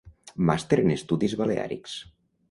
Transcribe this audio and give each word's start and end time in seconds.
Màster 0.49 0.79
en 0.83 0.93
Estudis 0.93 1.35
Baleàrics. 1.41 1.95